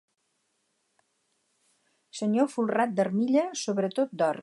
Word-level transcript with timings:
Senyor 2.21 2.51
folrat 2.57 2.97
d'armilla, 3.01 3.49
sobretot 3.67 4.21
d'or. 4.23 4.39